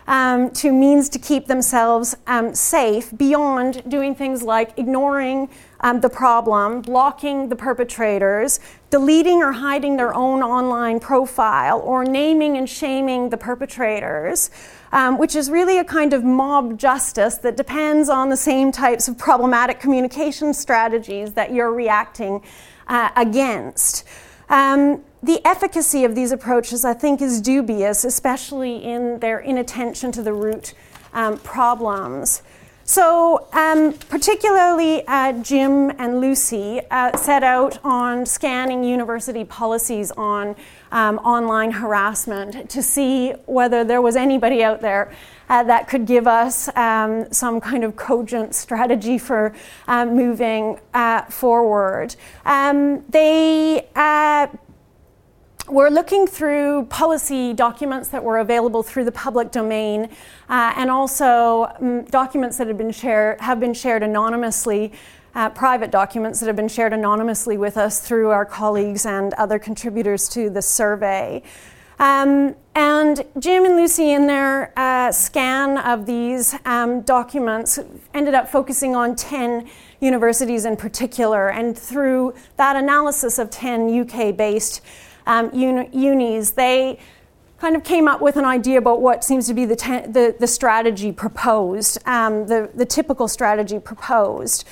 [0.09, 5.49] um, to means to keep themselves um, safe beyond doing things like ignoring
[5.81, 12.57] um, the problem, blocking the perpetrators, deleting or hiding their own online profile, or naming
[12.57, 14.49] and shaming the perpetrators.
[14.91, 19.07] Um, which is really a kind of mob justice that depends on the same types
[19.07, 22.41] of problematic communication strategies that you're reacting
[22.87, 24.03] uh, against.
[24.49, 30.23] Um, the efficacy of these approaches, I think, is dubious, especially in their inattention to
[30.23, 30.73] the root
[31.13, 32.41] um, problems.
[32.85, 40.55] So, um, particularly uh, Jim and Lucy uh, set out on scanning university policies on
[40.91, 45.11] um, online harassment to see whether there was anybody out there
[45.49, 49.53] uh, that could give us um, some kind of cogent strategy for
[49.87, 52.15] um, moving uh, forward.
[52.45, 54.47] Um, they uh,
[55.69, 60.09] we're looking through policy documents that were available through the public domain
[60.49, 64.91] uh, and also um, documents that have been, shared, have been shared anonymously,
[65.35, 69.59] uh, private documents that have been shared anonymously with us through our colleagues and other
[69.59, 71.43] contributors to the survey.
[71.99, 77.77] Um, and Jim and Lucy, in their uh, scan of these um, documents,
[78.13, 79.67] ended up focusing on 10
[79.99, 81.49] universities in particular.
[81.49, 84.81] And through that analysis of 10 UK based
[85.27, 86.99] um, uni- unis, they
[87.59, 90.33] kind of came up with an idea about what seems to be the, te- the,
[90.39, 94.65] the, strategy proposed, um, the, the typical strategy proposed.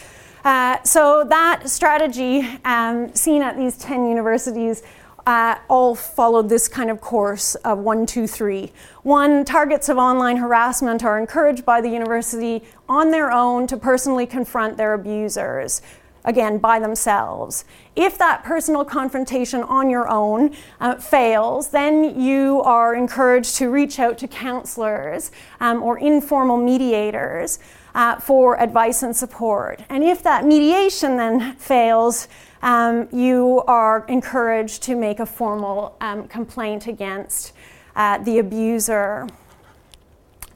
[0.47, 4.81] Uh, so that strategy, um, seen at these 10 universities,
[5.25, 8.71] uh, all followed this kind of course of one, two, three.
[9.03, 14.25] One, targets of online harassment are encouraged by the university on their own to personally
[14.25, 15.81] confront their abusers
[16.23, 17.65] again, by themselves.
[17.97, 23.99] If that personal confrontation on your own uh, fails, then you are encouraged to reach
[23.99, 25.29] out to counselors
[25.59, 27.59] um, or informal mediators
[27.97, 29.81] uh, for advice and support.
[29.89, 32.27] And if that mediation then fails,
[32.61, 37.53] um, you are encouraged to make a formal um, complaint against
[37.95, 39.27] uh, the abuser.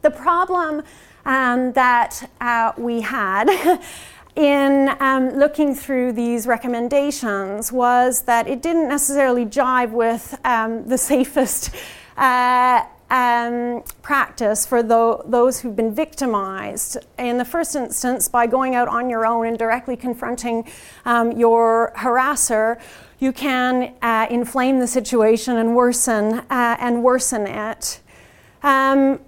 [0.04, 0.84] The problem
[1.26, 3.50] um, that uh, we had
[4.36, 10.98] in um, looking through these recommendations was that it didn't necessarily jive with um, the
[10.98, 11.76] safest
[12.18, 16.98] uh, um, practice for those who've been victimized.
[17.20, 20.68] In the first instance, by going out on your own and directly confronting
[21.06, 22.80] um, your harasser,
[23.20, 28.00] you can uh, inflame the situation and worsen uh, and worsen it.
[28.64, 29.20] Um,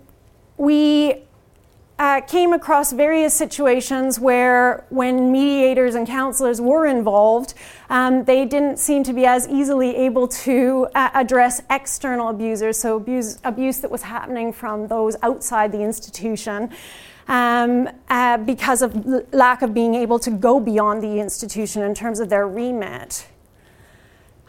[0.58, 1.16] we
[2.04, 7.54] uh, came across various situations where, when mediators and counselors were involved,
[7.90, 12.98] um, they didn't seem to be as easily able to uh, address external abusers, so
[12.98, 16.70] abuse, abuse that was happening from those outside the institution.
[17.30, 21.96] Um, uh, because of l- lack of being able to go beyond the institution in
[21.96, 23.28] terms of their remit.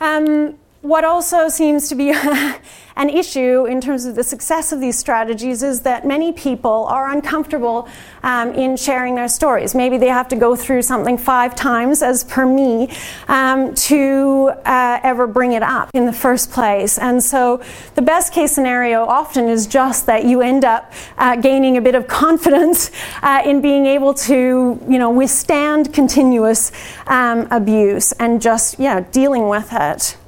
[0.00, 2.10] Um, what also seems to be
[2.96, 7.10] an issue in terms of the success of these strategies is that many people are
[7.10, 7.88] uncomfortable
[8.22, 9.74] um, in sharing their stories.
[9.74, 12.90] Maybe they have to go through something five times, as per me,
[13.28, 16.98] um, to uh, ever bring it up in the first place.
[16.98, 17.62] And so
[17.94, 21.94] the best case scenario often is just that you end up uh, gaining a bit
[21.94, 22.90] of confidence
[23.22, 26.72] uh, in being able to, you know, withstand continuous
[27.06, 30.18] um, abuse and just, yeah, dealing with it.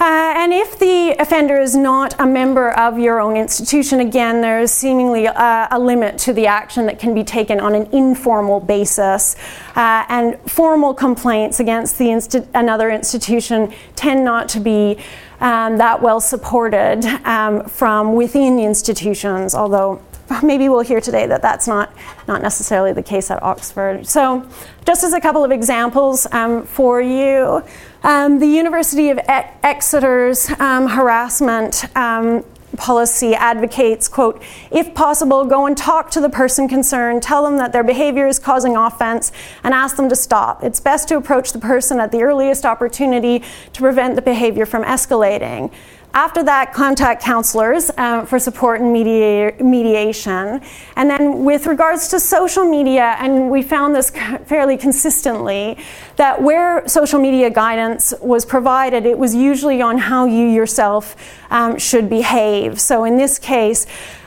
[0.00, 4.60] Uh, and if the offender is not a member of your own institution, again, there
[4.60, 8.58] is seemingly a, a limit to the action that can be taken on an informal
[8.58, 9.36] basis.
[9.76, 14.98] Uh, and formal complaints against the insti- another institution tend not to be
[15.40, 20.02] um, that well supported um, from within institutions, although
[20.42, 21.94] maybe we'll hear today that that's not,
[22.26, 24.06] not necessarily the case at Oxford.
[24.06, 24.48] So,
[24.86, 27.62] just as a couple of examples um, for you,
[28.04, 32.44] um, the University of Exeter's um, harassment um,
[32.76, 37.72] policy advocates, quote, if possible, go and talk to the person concerned, tell them that
[37.72, 39.32] their behavior is causing offense,
[39.62, 40.62] and ask them to stop.
[40.62, 43.42] It's best to approach the person at the earliest opportunity
[43.72, 45.72] to prevent the behavior from escalating.
[46.14, 50.60] After that, contact counselors um, for support and media- mediation.
[50.94, 54.10] And then, with regards to social media, and we found this
[54.46, 55.76] fairly consistently,
[56.14, 61.16] that where social media guidance was provided, it was usually on how you yourself
[61.50, 62.80] um, should behave.
[62.80, 63.84] So, in this case,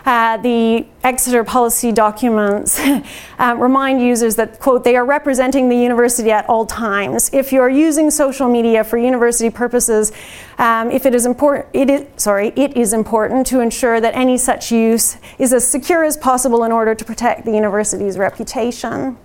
[0.07, 2.79] uh, the Exeter policy documents
[3.39, 7.29] uh, remind users that, quote, they are representing the university at all times.
[7.33, 10.13] If you are using social media for university purposes,
[10.59, 14.37] um, if it is important, it is, sorry, it is important to ensure that any
[14.37, 19.17] such use is as secure as possible in order to protect the university's reputation.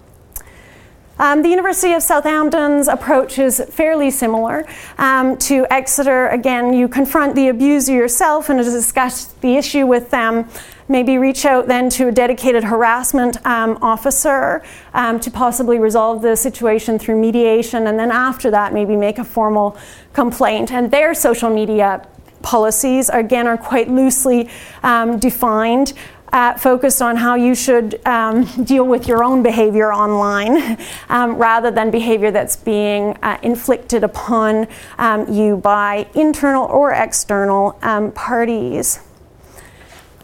[1.18, 4.66] Um, the University of Southampton's approach is fairly similar
[4.98, 6.26] um, to Exeter.
[6.28, 10.48] Again, you confront the abuser yourself and discuss the issue with them.
[10.88, 14.62] Maybe reach out then to a dedicated harassment um, officer
[14.94, 19.24] um, to possibly resolve the situation through mediation, and then after that, maybe make a
[19.24, 19.76] formal
[20.12, 20.72] complaint.
[20.72, 22.06] And their social media
[22.42, 24.48] policies, again, are quite loosely
[24.82, 25.92] um, defined
[26.32, 30.78] uh, focused on how you should um, deal with your own behavior online
[31.08, 34.66] um, rather than behavior that's being uh, inflicted upon
[34.98, 39.00] um, you by internal or external um, parties.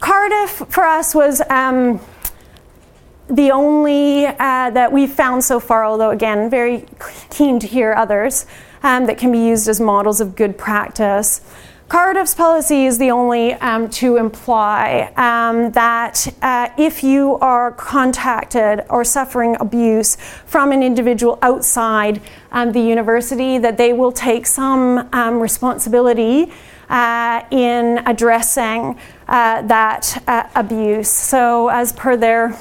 [0.01, 2.01] Cardiff for us was um,
[3.29, 6.87] the only uh, that we've found so far, although again, very
[7.31, 8.47] keen to hear others
[8.83, 11.41] um, that can be used as models of good practice.
[11.89, 18.85] Cardiff's policy is the only um, to imply um, that uh, if you are contacted
[18.91, 22.21] or suffering abuse from an individual outside
[22.53, 26.53] um, the university, that they will take some um, responsibility
[26.91, 28.99] uh, in addressing
[29.29, 31.09] uh, that uh, abuse.
[31.09, 32.59] So, as per their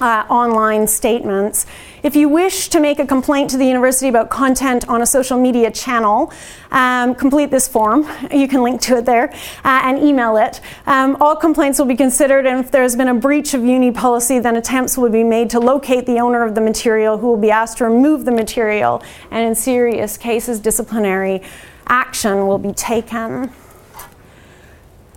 [0.00, 1.66] uh, online statements.
[2.02, 5.38] If you wish to make a complaint to the university about content on a social
[5.38, 6.32] media channel,
[6.70, 8.06] um, complete this form.
[8.32, 9.32] You can link to it there
[9.64, 10.60] uh, and email it.
[10.86, 13.90] Um, all complaints will be considered, and if there has been a breach of uni
[13.90, 17.36] policy, then attempts will be made to locate the owner of the material who will
[17.36, 21.40] be asked to remove the material, and in serious cases, disciplinary
[21.86, 23.50] action will be taken.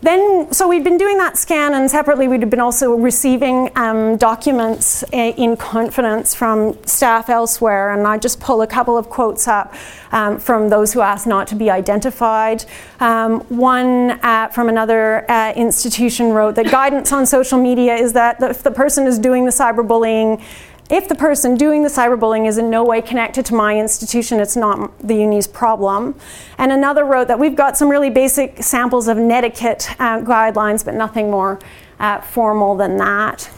[0.02, 5.04] Then, so we'd been doing that scan, and separately, we'd been also receiving um, documents
[5.12, 7.93] in confidence from staff elsewhere.
[7.93, 9.74] And I just pull a couple of quotes up
[10.12, 12.64] um, from those who asked not to be identified.
[13.00, 18.41] Um, one uh, from another uh, institution wrote that guidance on social media is that
[18.43, 20.43] if the person is doing the cyberbullying,
[20.89, 24.55] if the person doing the cyberbullying is in no way connected to my institution, it's
[24.55, 26.15] not the uni's problem.
[26.57, 30.93] And another wrote that we've got some really basic samples of netiquette uh, guidelines, but
[30.93, 31.59] nothing more
[31.99, 33.49] uh, formal than that.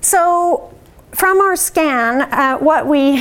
[0.00, 0.73] So,
[1.14, 3.20] from our scan, uh, what we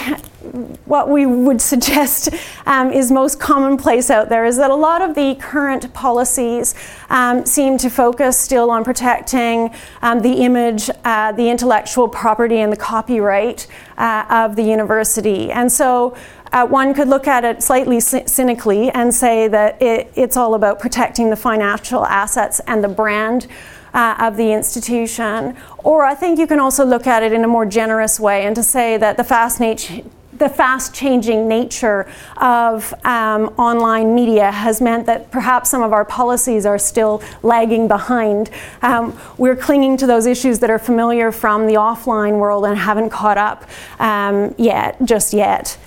[0.85, 2.29] what we would suggest
[2.65, 6.75] um, is most commonplace out there is that a lot of the current policies
[7.09, 12.73] um, seem to focus still on protecting um, the image, uh, the intellectual property, and
[12.73, 13.67] the copyright
[13.97, 15.49] uh, of the university.
[15.49, 16.15] And so
[16.51, 20.55] uh, one could look at it slightly c- cynically and say that it, it's all
[20.55, 23.47] about protecting the financial assets and the brand
[23.93, 25.55] uh, of the institution.
[25.79, 28.55] Or I think you can also look at it in a more generous way and
[28.55, 30.03] to say that the fast nature
[30.37, 36.03] the fast changing nature of um, online media has meant that perhaps some of our
[36.03, 38.49] policies are still lagging behind.
[38.81, 43.11] Um, we're clinging to those issues that are familiar from the offline world and haven't
[43.11, 43.69] caught up
[43.99, 45.77] um, yet, just yet.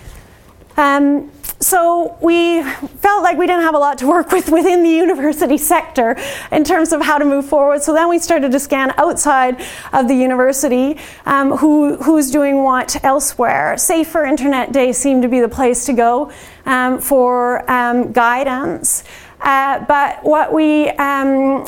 [0.76, 1.30] Um,
[1.66, 5.58] so we felt like we didn't have a lot to work with within the university
[5.58, 6.16] sector
[6.52, 7.82] in terms of how to move forward.
[7.82, 9.60] So then we started to scan outside
[9.92, 13.76] of the university um, who, who's doing what elsewhere.
[13.76, 16.30] Safer Internet Day seemed to be the place to go
[16.66, 19.02] um, for um, guidance.
[19.40, 21.66] Uh, but what we um,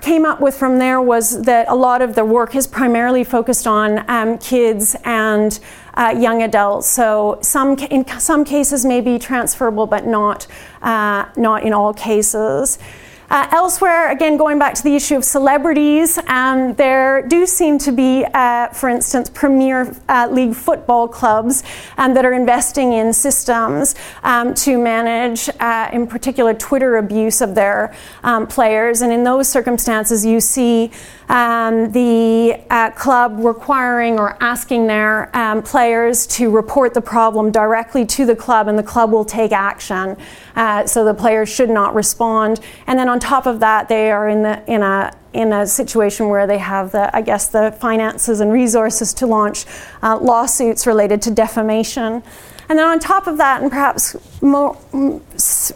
[0.00, 3.66] came up with from there was that a lot of the work is primarily focused
[3.66, 5.58] on um, kids and
[5.94, 6.88] uh, young adults.
[6.88, 10.46] So some in some cases may be transferable, but not
[10.82, 12.78] uh, not in all cases.
[13.30, 17.92] Uh, elsewhere, again, going back to the issue of celebrities, um, there do seem to
[17.92, 21.62] be, uh, for instance, Premier uh, League football clubs
[21.96, 27.54] um, that are investing in systems um, to manage, uh, in particular, Twitter abuse of
[27.54, 29.00] their um, players.
[29.00, 30.90] And in those circumstances, you see
[31.28, 38.04] um, the uh, club requiring or asking their um, players to report the problem directly
[38.06, 40.16] to the club, and the club will take action.
[40.56, 42.58] Uh, so the players should not respond.
[42.88, 45.66] And then on on top of that, they are in the in a in a
[45.66, 49.66] situation where they have the I guess the finances and resources to launch
[50.02, 52.22] uh, lawsuits related to defamation.
[52.70, 54.74] And then on top of that, and perhaps more,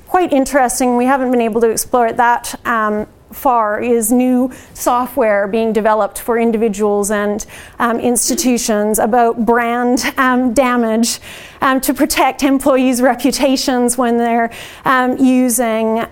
[0.06, 5.46] quite interesting, we haven't been able to explore it that um, far is new software
[5.48, 7.46] being developed for individuals and
[7.78, 11.18] um, institutions about brand um, damage
[11.60, 14.50] um, to protect employees' reputations when they're
[14.84, 16.04] um, using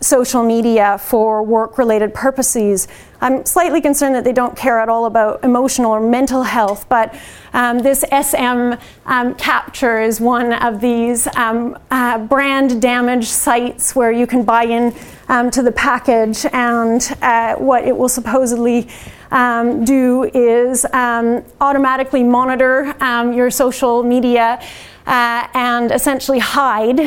[0.00, 2.88] social media for work related purposes.
[3.22, 7.14] I'm slightly concerned that they don't care at all about emotional or mental health, but
[7.52, 8.72] um, this SM
[9.04, 14.64] um, Capture is one of these um, uh, brand damage sites where you can buy
[14.64, 14.94] in
[15.30, 18.88] um, to the package, and uh, what it will supposedly
[19.30, 22.94] um, do is um, automatically monitor
[23.32, 24.60] your social media
[25.06, 27.00] uh, and essentially hide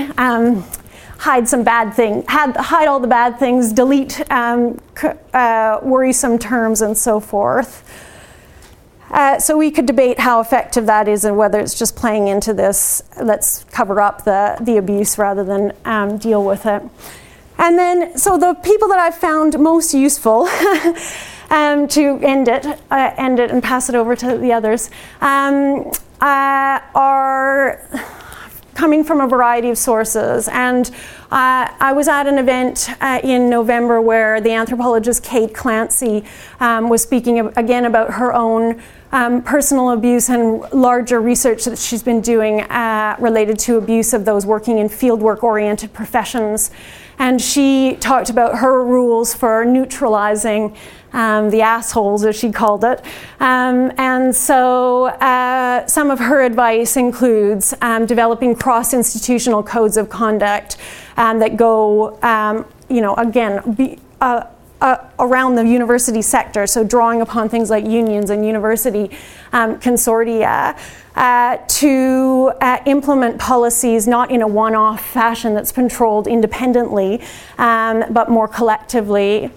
[1.23, 4.77] hide some bad things, hide all the bad things, delete um,
[5.33, 7.89] uh, worrisome terms, and so forth.
[9.09, 12.53] Uh, so we could debate how effective that is and whether it's just playing into
[12.53, 16.81] this, let's cover up the, the abuse rather than um, deal with it.
[17.57, 20.47] And then, so the people that I've found most useful
[21.49, 24.89] um, to end it, uh, end it and pass it over to the others
[25.21, 27.81] um, uh, are
[28.73, 30.47] coming from a variety of sources.
[30.47, 30.89] And
[31.31, 36.25] uh, I was at an event uh, in November where the anthropologist Kate Clancy
[36.59, 38.81] um, was speaking again about her own
[39.13, 44.25] um, personal abuse and larger research that she's been doing uh, related to abuse of
[44.25, 46.71] those working in fieldwork oriented professions.
[47.19, 50.75] And she talked about her rules for neutralizing
[51.13, 53.05] um, the assholes, as she called it.
[53.39, 60.09] Um, and so uh, some of her advice includes um, developing cross institutional codes of
[60.09, 60.77] conduct
[61.17, 64.45] um, that go, um, you know, again, be, uh,
[64.83, 69.09] uh, around the university sector, so drawing upon things like unions and university
[69.53, 70.77] um, consortia.
[71.15, 77.21] Uh, to uh, implement policies not in a one off fashion that's controlled independently,
[77.59, 79.51] um, but more collectively.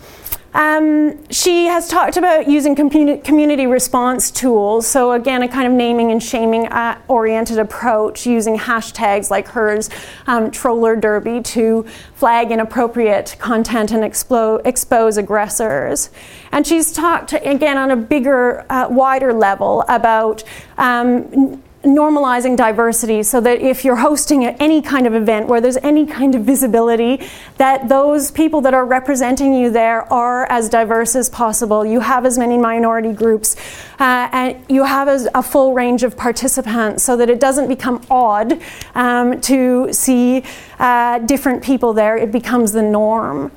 [0.56, 4.86] Um, she has talked about using community response tools.
[4.86, 9.90] So, again, a kind of naming and shaming uh, oriented approach using hashtags like hers,
[10.26, 11.84] um, Troller Derby, to
[12.14, 16.08] flag inappropriate content and explo- expose aggressors.
[16.52, 20.42] And she's talked, again, on a bigger, uh, wider level about
[20.78, 26.04] um, normalizing diversity so that if you're hosting any kind of event where there's any
[26.04, 27.26] kind of visibility,
[27.56, 31.86] that those people that are representing you there are as diverse as possible.
[31.86, 33.56] You have as many minority groups
[33.98, 38.60] uh, and you have a full range of participants so that it doesn't become odd
[38.94, 40.42] um, to see
[40.78, 42.16] uh, different people there.
[42.16, 43.52] It becomes the norm.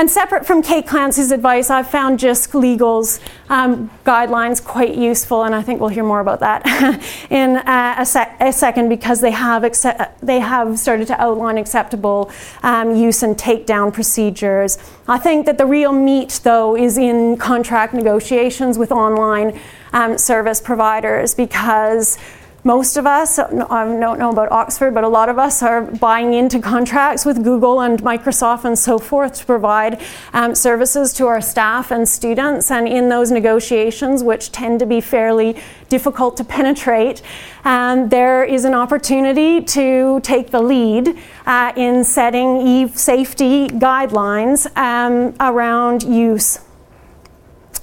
[0.00, 3.20] And separate from Kate Clancy's advice, I've found JISC Legal's
[3.50, 6.64] um, guidelines quite useful, and I think we'll hear more about that
[7.30, 11.58] in uh, a, sec- a, second because they have, accept- they have started to outline
[11.58, 12.32] acceptable
[12.62, 14.78] um, use and takedown procedures.
[15.06, 19.60] I think that the real meat, though, is in contract negotiations with online
[19.92, 22.16] um, service providers because
[22.62, 26.34] most of us, I don't know about Oxford, but a lot of us are buying
[26.34, 30.00] into contracts with Google and Microsoft and so forth to provide
[30.34, 32.70] um, services to our staff and students.
[32.70, 35.56] And in those negotiations, which tend to be fairly
[35.88, 37.22] difficult to penetrate,
[37.64, 45.34] um, there is an opportunity to take the lead uh, in setting e-safety guidelines um,
[45.40, 46.58] around use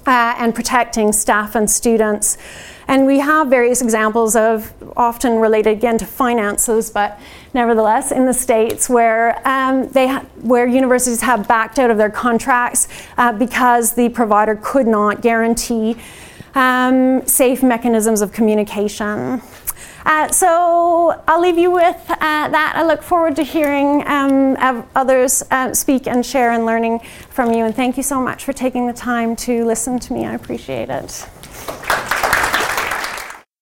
[0.06, 2.38] uh, and protecting staff and students.
[2.88, 7.20] And we have various examples of, often related again to finances, but
[7.54, 12.10] nevertheless, in the States where, um, they ha- where universities have backed out of their
[12.10, 15.98] contracts uh, because the provider could not guarantee
[16.56, 19.42] um, safe mechanisms of communication.
[20.06, 22.74] Uh, so I'll leave you with uh, that.
[22.78, 24.56] I look forward to hearing um,
[24.96, 27.66] others uh, speak and share and learning from you.
[27.66, 30.26] And thank you so much for taking the time to listen to me.
[30.26, 31.28] I appreciate it.